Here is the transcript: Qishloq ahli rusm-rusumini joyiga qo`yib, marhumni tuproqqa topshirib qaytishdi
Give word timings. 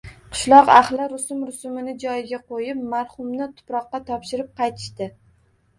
Qishloq 0.35 0.71
ahli 0.75 1.05
rusm-rusumini 1.11 1.93
joyiga 2.05 2.41
qo`yib, 2.49 2.83
marhumni 2.97 3.53
tuproqqa 3.61 4.05
topshirib 4.11 4.53
qaytishdi 4.63 5.15